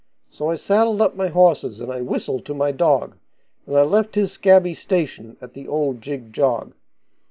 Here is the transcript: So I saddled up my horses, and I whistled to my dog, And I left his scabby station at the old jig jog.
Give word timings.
So 0.31 0.49
I 0.49 0.55
saddled 0.55 0.99
up 0.99 1.15
my 1.15 1.27
horses, 1.27 1.79
and 1.79 1.91
I 1.91 2.01
whistled 2.01 2.43
to 2.47 2.55
my 2.55 2.71
dog, 2.71 3.17
And 3.67 3.77
I 3.77 3.83
left 3.83 4.15
his 4.15 4.31
scabby 4.31 4.73
station 4.73 5.37
at 5.41 5.53
the 5.53 5.67
old 5.67 6.01
jig 6.01 6.33
jog. 6.33 6.73